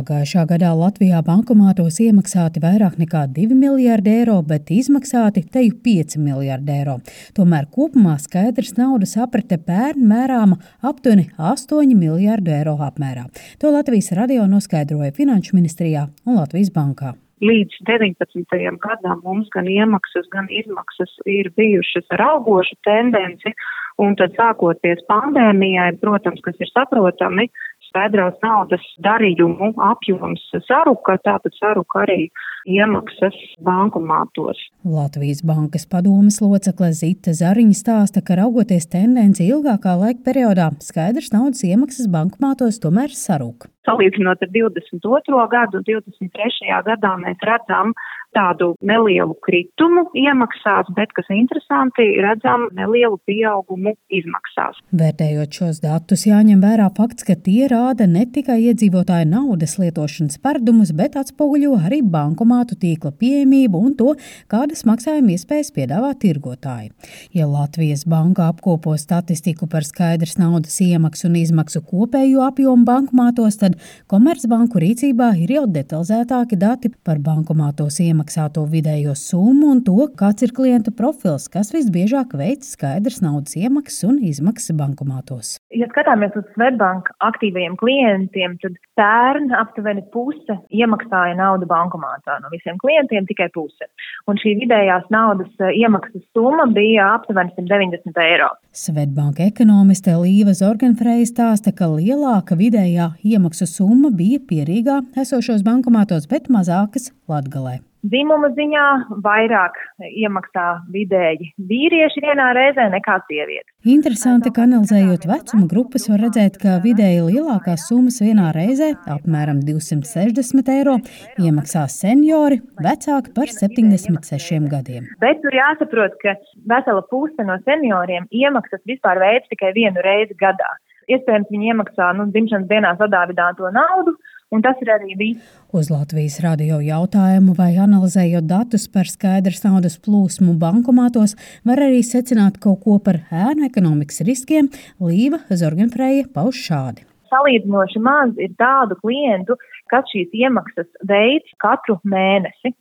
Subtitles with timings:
[0.00, 6.72] Pagājušā gadā Latvijā bankomātos iemaksāti vairāk nekā 2 miljardi eiro, bet izmaksāti teju 5 miljardi
[6.72, 6.96] eiro.
[7.36, 13.26] Tomēr kopumā skaidrs naudas aprite pērn mērāma aptuveni 8 miljardu eiro apmērā.
[13.60, 18.76] To Latvijas radio noskaidroja Finanšu ministrijā un Latvijas bankā līdz 19.
[18.84, 23.54] gadam mums gan iemaksas, gan izmaksas ir bijušas ar augošu tendenci,
[24.00, 27.48] un tad sākoties pandēmijai, protams, kas ir saprotami,
[27.90, 32.28] skaidrās naudas darījumu apjoms saruka, tātad saruka arī
[32.70, 34.60] iemaksas bankomātos.
[34.84, 41.64] Latvijas bankas padomes locekle Zita Zariņa stāsta, ka raugoties tendenci ilgākā laika periodā, skaidrs naudas
[41.66, 43.72] iemaksas bankomātos tomēr saruka.
[43.88, 45.44] Salīdzinot ar 22.
[45.54, 46.80] gadu un 23.
[46.88, 47.94] gadā mēs redzam,
[48.36, 54.78] tādu nelielu kritumu iemaksās, bet, kas interesanti, redzam nelielu pieaugumu izmaksās.
[55.00, 60.92] Vērtējot šos datus, jāņem vērā fakts, ka tie rāda ne tikai iedzīvotāju naudas lietošanas paradumus,
[60.96, 64.14] bet atspoguļo arī bankomātu tīkla pieejamību un to,
[64.50, 66.92] kādas maksājuma iespējas piedāvā tirgotāji.
[67.36, 73.69] Ja Latvijas banka apkopo statistiku par skaidrs naudas iemaksu un izmaksu kopējo apjomu bankomātos, tad
[74.10, 80.54] Komercbanku rīcībā ir jau detalizētāki dati par bankomātos iemaksāto vidējo summu un to, kāds ir
[80.56, 85.56] klienta profils, kas visbiežāk veids skaidrs naudas iemaksas un izmaksas bankomātos.
[85.74, 92.38] Ja skatāmies uz Svetbanka aktīvajiem klientiem, tad pērn aptuveni puse iemaksāja naudu bankomātā.
[92.42, 93.88] No visiem klientiem tikai puse.
[94.28, 98.50] Un šī vidējās naudas eh, iemaksas summa bija aptuveni 190 eiro.
[98.76, 106.48] Svetbanka ekonomiste Līva Zorgenfreja stāsta, ka lielāka vidējā iemaksu summa bija pierīgā esošos bankomātos, bet
[106.52, 107.80] mazākas Latgalē.
[108.00, 108.84] Dzimuma ziņā
[109.20, 109.74] vairāk
[110.08, 113.68] iemaksā vidēji vīrieši vienā reizē nekā sievietes.
[113.92, 120.72] Interesanti, ka analizējot vecuma grupas, var redzēt, ka vidēji lielākās summas vienā reizē, apmēram 260
[120.78, 120.96] eiro,
[121.44, 125.10] iemaksā seniori, vecāki par 76 gadiem.
[125.20, 126.38] Bet tur jāsaprot, ka
[126.72, 130.72] vesela puse no senioriem iemaksas vispār veids tikai vienu reizi gadā.
[131.10, 134.16] Iespējams, viņi iemaksā nu, dzimšanas dienā sadāvidāto naudu,
[134.50, 135.50] Un tas ir arī viss.
[135.70, 142.58] Uz Latvijas radio jautājumu, vai analizējot datus par skaidrs naudas plūsmu bankomātos, var arī secināt
[142.64, 144.66] kaut ko par ēnu ekonomikas riskiem,
[144.98, 147.06] Līva Zorgenfreja pauž šādi.
[147.30, 149.54] Salīdzinoši maz ir tādu klientu,
[149.90, 152.74] kas šīs iemaksas veids katru mēnesi.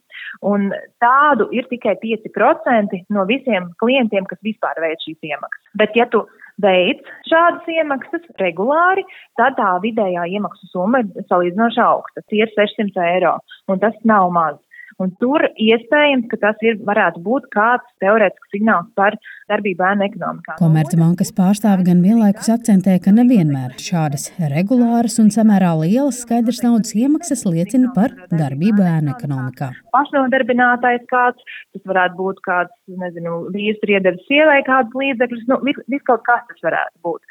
[0.45, 5.69] Un tādu ir tikai 5% no visiem klientiem, kas vispār veic šīs iemaksas.
[5.77, 6.25] Bet, ja tu
[6.63, 9.05] veids šādas iemaksas regulāri,
[9.39, 12.25] tad tā vidējā iemaksu summa ir salīdzinoši augsta.
[12.29, 13.37] Tie ir 600 eiro,
[13.71, 14.59] un tas nav maz.
[14.99, 19.15] Un tur iespējams, ka tas ir, varētu būt kāds teorētisks signāls par
[19.47, 20.57] darbību ēnu ekonomikā.
[20.59, 27.45] Komercbankas pārstāvi gan vienlaikus akcentē, ka nevienmēr šādas regulāras un samērā lielas skaidrs naudas iemaksas
[27.47, 29.71] liecina par darbību ēnu ekonomikā.
[29.95, 35.79] Pašnodarbinātais kāds, tas varētu būt kāds, nezinu, vīrs ir iedevis sievai kāds līdzekļus, nu, vis,
[35.87, 37.23] vis kaut kas tas varētu būt.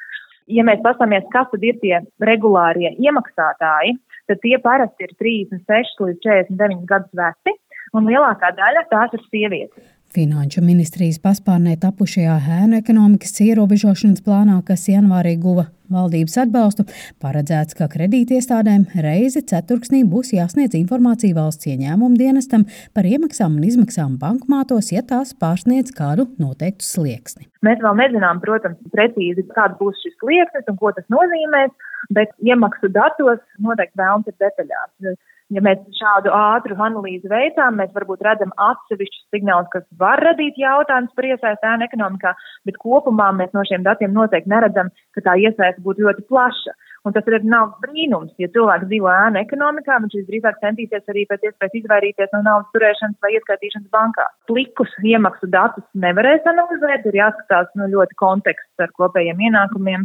[0.48, 3.98] Ja mēs paskatāmies, kas tad ir tie regulārie iemaksātāji,
[4.31, 7.54] tad tie parasti ir 36 līdz 49 gadus veci,
[7.97, 9.84] un lielākā daļa tās ir sievietes.
[10.17, 16.87] Finanšu ministrijas paspārnē tapušajā ēnu ekonomikas ierobežošanas plānā, kas janvārī guva valdības atbalstu,
[17.21, 22.65] paredzēts, ka kredītiestādēm reizi ceturksnī būs jāsniedz informācija valsts ieņēmumu dienestam
[22.97, 27.45] par iemaksām un izmaksām bankmātos, ja tās pārsniedz kādu noteiktu slieksni.
[27.69, 31.77] Mēs vēl nezinām, protams, precīzi, kāds būs šis slieksnis un ko tas nozīmēs,
[32.17, 35.19] bet iemaksu datos noteikti vēlams ir detaļās.
[35.54, 41.14] Ja mēs šādu ātru analīzi veicām, mēs varbūt redzam atsevišķus signālus, kas var radīt jautājumus
[41.16, 42.34] par iesaistu ēnu ekonomikā,
[42.69, 46.75] bet kopumā mēs no šiem datiem noteikti neredzam, ka tā iesaista būtu ļoti plaša.
[47.09, 51.48] Un tas arī nav brīnums, ja cilvēks dzīvo ēnu ekonomikā, viņš visdrīzāk centīsies arī pēc
[51.48, 54.28] iespējas izvairīties no naudas turēšanas vai ieskaitīšanas bankā.
[54.50, 60.04] Plikus iemaksu datus nevarēs analizēt, ir jāskatās no ļoti konteksts ar kopējiem ienākumiem,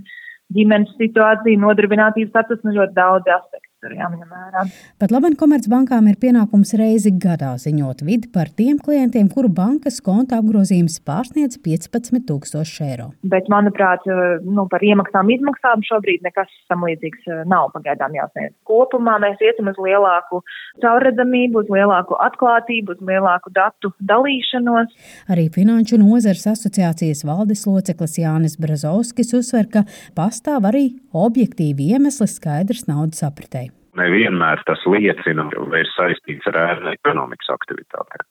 [0.55, 4.63] ģimenes situāciju, nodarbinātības status, nu ļoti daudz aspektu tur jāņem vērā.
[5.01, 10.39] Pat labi, Komercbankām ir pienākums reizi gadā ziņot vidi par tiem klientiem, kuru bankas konta
[10.41, 13.09] apgrozījums pārsniedz 15,000 eiro.
[13.33, 14.05] Bet, manuprāt,
[14.45, 18.55] nu, par iemaksām izmaksām šobrīd nekas tam līdzīgs eh, nav pagaidām jāsniedz.
[18.69, 20.41] Kopumā mēs iesim uz lielāku
[20.83, 24.95] caurredzamību, uz lielāku atklātību, uz lielāku datu dalīšanos.
[25.33, 29.85] Arī Finanšu nozars asociācijas valdes loceklis Jānis Brazovskis uzsver, ka
[30.17, 36.93] pastāv arī objektīvi iemesli skaidrs naudas apritei nevienmēr tas liecina, vai ir saistīts ar ēnu
[36.93, 38.25] ekonomikas aktivitātēm.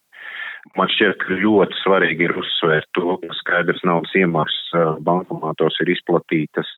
[0.78, 6.68] Man šķiet, ka ļoti svarīgi ir uzsvērt to, ka skaidrs naudas iemaksas bankomātos ir izplatītas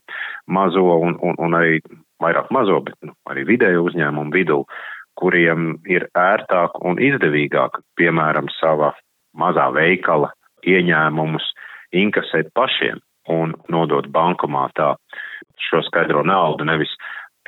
[0.49, 1.83] mazo un, un, un arī
[2.25, 4.63] vairāk mazo, bet nu, arī vidēju uzņēmumu vidū,
[5.21, 8.95] kuriem ir ērtāk un izdevīgāk, piemēram, sava
[9.37, 10.33] mazā veikala
[10.65, 11.47] ieņēmumus
[11.95, 14.95] inkasēt pašiem un nodot bankomātā
[15.69, 16.93] šo skaidro naudu, nevis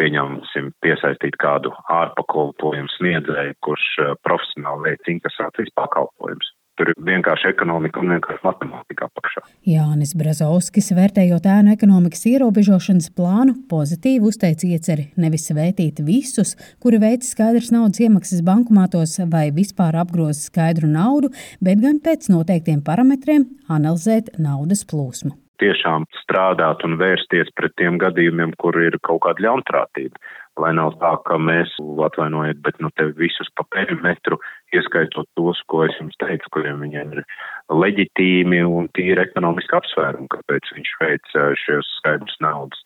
[0.01, 6.53] pieņemsim piesaistīt kādu ārpakalpojumu sniedzēju, kurš eh, profesionāli veic inkasācijas pakalpojumus.
[6.77, 9.43] Tur ir vienkārši ekonomika un vienkārši matemātika apakšā.
[9.65, 16.53] Jānis Brazovskis, vērtējot ēnu ekonomikas ierobežošanas plānu, pozitīvi uzteica ieceri nevis vētīt visus,
[16.85, 21.33] kuri veic skaidrs naudas iemaksas bankomātos vai vispār apgroza skaidru naudu,
[21.65, 28.55] bet gan pēc noteiktiem parametriem analizēt naudas plūsmu tiešām strādāt un vērsties pret tiem gadījumiem,
[28.61, 30.21] kur ir kaut kāda ļaunprātība.
[30.57, 31.75] Lai nav tā, ka mēs
[32.07, 34.39] atvainojiet, bet nu te visus pa perimetru,
[34.73, 37.27] ieskaitot tos, ko es jums teicu, kuriem viņiem ir
[37.69, 42.81] leģitīmi un tīri ekonomiski apsvērumi, kāpēc viņš veic šos skaidrus naudas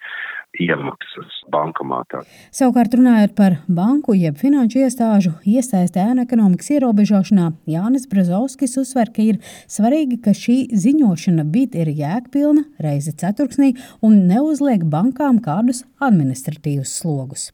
[0.58, 2.23] iemaksas bankomātā.
[2.55, 9.23] Savukārt runājot par banku jeb finanšu iestāžu iesaisti ēnu ekonomikas ierobežošanā, Jānis Brazovskis uzsver, ka
[9.25, 13.73] ir svarīgi, ka šī ziņošana vidi ir jēgpilna reizi ceturksnī
[14.06, 17.50] un neuzliek bankām kādus administratīvus slogus.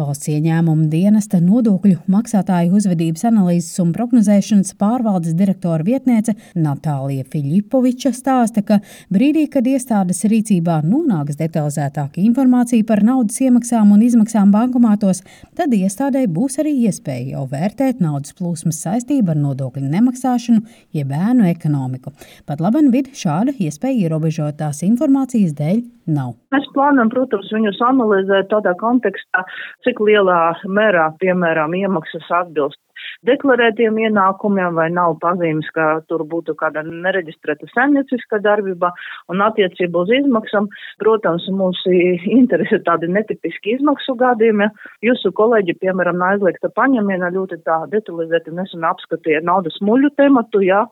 [0.00, 8.62] Valsts ieņēmuma dienesta nodokļu maksātāju uzvedības analīzes un prognozēšanas pārvaldes direktora vietniece Natālija Filipoviča stāsta,
[8.64, 8.78] ka
[9.12, 15.20] brīdī, kad iestādes rīcībā nonāks detalizētāka informācija par naudas iemaksām un izmaksām bankomātos,
[15.58, 20.64] tad iestādē būs arī iespēja jau vērtēt naudas plūsmas saistību ar nodokļu nemaksāšanu,
[20.96, 22.14] jeb bērnu ekonomiku.
[22.48, 26.34] Pat laban vidi šāda iespēja ierobežotās informācijas dēļ nav.
[26.54, 29.44] Mēs plānojam, protams, viņus analizēt tādā kontekstā,
[29.90, 30.38] cik lielā
[30.70, 32.78] mērā, piemēram, iemaksas atbilst
[33.26, 38.92] deklarētiem ienākumiem vai nav pazīmes, ka tur būtu kāda nereģistrēta saimnieciska darbība
[39.32, 40.68] un attiecību uz izmaksām.
[41.02, 44.70] Protams, mums interesi tādi netipiski izmaksu gadījumi.
[45.06, 50.84] Jūsu kolēģi, piemēram, aizliegta paņemiena ļoti tā detalizēti nesen apskatīja naudas muļu tematu, jā,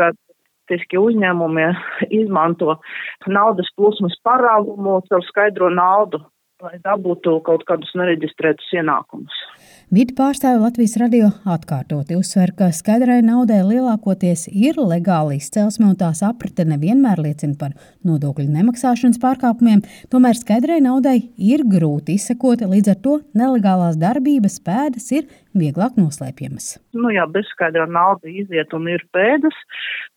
[0.00, 0.12] ka
[0.70, 1.66] starptautiskie uzņēmumi
[2.20, 2.78] izmanto
[3.26, 6.20] naudas plūsmas parāgumu caur skaidro naudu,
[6.64, 9.36] lai dabūtu kaut kādus nereģistrētus ienākumus.
[9.90, 16.22] Vidi pārstāvi Latvijas radio atkārtoti uzsver, ka skaidrai naudai lielākoties ir legāla izcelsme un tās
[16.22, 17.74] aprite nevienmēr liecina par
[18.06, 25.10] nodokļu nemaksāšanas pārkāpumiem, tomēr skaidrai naudai ir grūti izsekot, līdz ar to nelegālās darbības pēdas
[25.16, 25.26] ir
[25.58, 26.76] vieglāk noslēpjamas.
[26.94, 29.58] Nu, ja bezskaidrā nauda iziet un ir pēdas,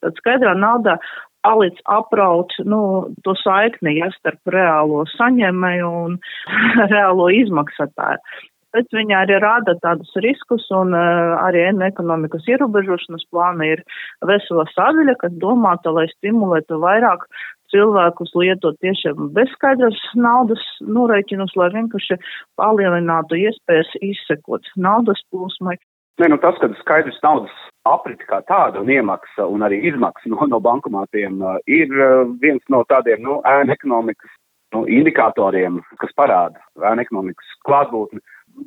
[0.04, 1.00] tad skaidrā nauda
[1.44, 2.80] palic apraut nu,
[3.24, 6.18] to saikni ja, starp reālo saņēmēju un
[6.94, 13.84] reālo izmaksātāju bet viņa arī rāda tādus riskus un uh, arī ekonomikas ierobežošanas plāna ir
[14.26, 17.28] vesela sadaļa, kas domāta, lai stimulētu vairāk
[17.74, 22.18] cilvēkus lietot tiešām bezskaidras naudas norēķinus, lai vienkārši
[22.60, 25.78] palielinātu iespējas izsekot naudas plūsmai.
[26.22, 27.54] Nē, nu tas, ka skaidrs naudas
[27.88, 32.64] apriti kā tāda un iemaksa un arī izmaksa no, no bankomātiem uh, ir uh, viens
[32.72, 34.32] no tādiem, nu, ēna ekonomikas
[34.74, 38.22] nu, indikatoriem, kas parāda ēna ekonomikas klātbūtni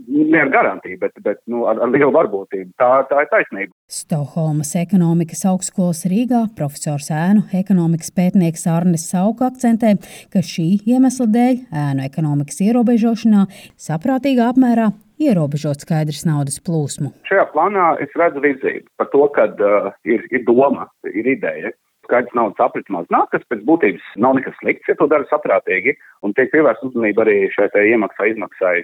[0.07, 2.73] ne ar garantiju, bet, bet nu, ar, ar lielu varbūtību.
[2.79, 3.71] Tā, tā ir taisnība.
[3.91, 9.95] Stokholmas ekonomikas augstskolas Rīgā profesors ēnu ekonomikas pētnieks Arnis Sauka akcentē,
[10.33, 13.47] ka šī iemesla dēļ ēnu ekonomikas ierobežošanā
[13.87, 14.91] saprātīgā apmērā
[15.21, 17.13] ierobežot skaidrs naudas plūsmu.
[17.29, 21.73] Šajā plānā es redzu virzību par to, ka uh, ir, ir doma, ir ideja
[22.07, 25.97] skaidrs naudas aprits maz nāk, kas pēc būtības nav nekas slikts, ja to dara saprātīgi,
[26.23, 28.77] un tiek pievērsta uzmanība arī šai iemaksai, izmaksai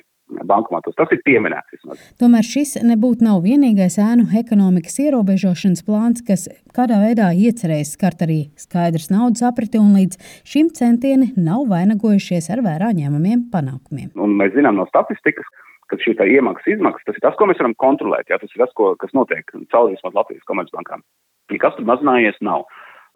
[0.47, 0.95] bankomātos.
[0.97, 1.75] Tas ir pieminēts.
[1.75, 2.03] Vismaz.
[2.21, 8.39] Tomēr šis nebūtu nav vienīgais ēnu ekonomikas ierobežošanas plāns, kas kādā veidā iecerējis skart arī
[8.59, 14.13] skaidrs naudas apriti, un līdz šim centieni nav vainagojušies ar vērā ņēmumiem panākumiem.
[14.15, 15.47] Un mēs zinām no statistikas,
[15.93, 18.29] ka šī iemaksas izmaksas, tas ir tas, ko mēs varam kontrolēt.
[18.29, 21.05] Jā, tas ir tas, ko, kas notiek caur vismaz Latvijas komercbankām.
[21.53, 22.65] Nekas tur mazinājies nav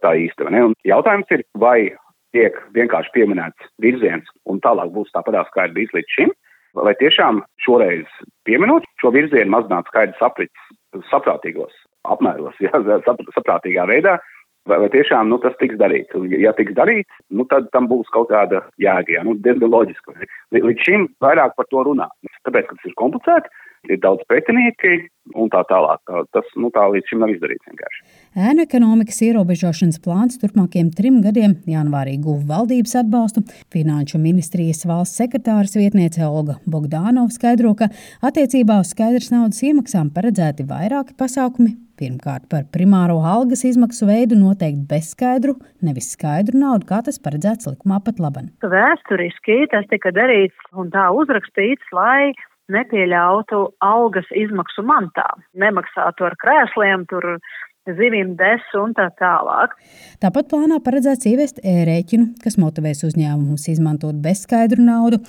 [0.05, 0.51] tā īsti.
[0.87, 1.79] Jautājums ir, vai
[2.35, 6.35] tiek vienkārši pieminēts virziens un tālāk būs tāpat kā ir bijis līdz šim,
[6.77, 8.05] Vai tiešām šoreiz
[8.45, 11.73] pieminot šo virzienu mazināt skaidrs aprits saprātīgos
[12.07, 12.71] apmēros, jā,
[13.35, 14.17] saprātīgā veidā,
[14.69, 16.15] vai, vai tiešām nu, tas tiks darīts.
[16.17, 20.29] Un, ja tiks darīts, nu, tad tam būs kaut kāda jēga, jā, nu, diezgan loģiski.
[20.57, 22.09] Līdz šim vairāk par to runā.
[22.47, 23.53] Tāpēc, ka tas ir komplicēti,
[23.91, 24.95] ir daudz pretinieki
[25.35, 26.15] un tā tālāk.
[26.35, 28.05] Tas nu, tā līdz šim nav izdarīts vienkārši.
[28.37, 33.41] Ēnu ekonomikas ierobežošanas plāns turpmākajiem trim gadiem janvārī guva valdības atbalstu.
[33.73, 37.87] Finanšu ministrijas valsts sekretāras vietniece Olga Bogdānova skaidro, ka
[38.21, 41.73] attiecībā uz skaidrs naudas iemaksām paredzēti vairāki pasākumi.
[41.97, 48.03] Pirmkārt, par primāro algas izmaksu veidu noteikt bezskaidru, nevis skaidru naudu, kā tas paredzēts likumā
[48.05, 48.51] pat laban.
[48.61, 52.35] Vēsturiski tas tika darīts un tā uzrakstīts, lai
[52.69, 55.25] nepieļautu algas izmaksu mantā,
[55.57, 57.37] nemaksātu ar krēsliem, tur
[57.97, 59.75] zivīm, desu un tā tālāk.
[60.23, 65.21] Tāpat plānā paredzēts ieviest e-rēķinu, kas motivēs uzņēmumus izmantot bezskaidru naudu.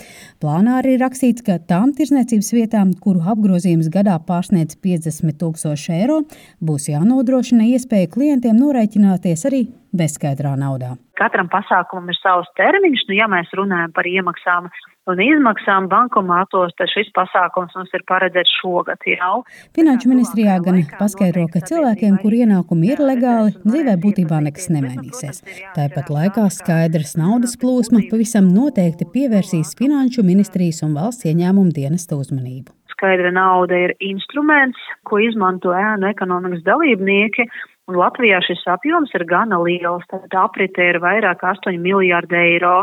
[0.43, 6.23] Plānā arī rakstīts, ka tām tirzniecības vietām, kuru apgrozījums gadā pārsniedz 50 tūkstoši eiro,
[6.65, 10.95] būs jānodrošina iespēja klientiem norēķināties arī bezskaidrā naudā.
[11.19, 14.69] Katram pasākumam ir savs termiņš, nu, ja mēs runājam par iemaksām
[15.09, 19.43] un izmaksām bankomātos, tad šis pasākums mums ir paredzēts šogad jau.
[19.77, 25.43] Finanšu ministrijā gan paskaidro, ka cilvēkiem, kur ienākumi ir legāli, dzīvē būtībā nekas nemainīsies.
[25.77, 32.75] Tāpat laikā skaidrs naudas plūsma pavisam noteikti pievērsīs Finanšu ministrijas un valsts ieņēmumu dienesta uzmanību.
[32.99, 37.47] Skaidra nauda ir instruments, ko izmanto ēnu ekonomikas dalībnieki,
[37.89, 42.83] Un Latvijā šis apjoms ir gana liels, tad aprite ir vairāk 8 miljārdi eiro.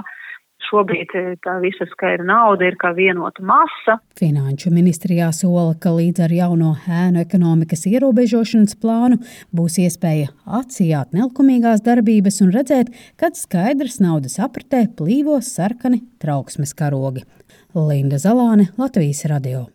[0.66, 4.00] Šobrīd eh, tā visa skaidra nauda ir kā vienota masa.
[4.18, 9.20] Finanšu ministrijā sola, ka līdz ar jauno ēnu ekonomikas ierobežošanas plānu
[9.54, 10.32] būs iespēja
[10.62, 12.90] atsijāt nelikumīgās darbības un redzēt,
[13.22, 17.28] kad skaidrs naudas apritē plīvos sarkani trauksmes karogi.
[17.76, 19.68] Linda Zalāne, Latvijas radio.